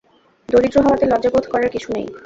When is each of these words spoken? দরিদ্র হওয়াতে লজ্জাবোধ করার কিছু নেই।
দরিদ্র 0.49 0.77
হওয়াতে 0.81 1.05
লজ্জাবোধ 1.07 1.45
করার 1.47 1.69
কিছু 1.69 1.89
নেই। 1.95 2.05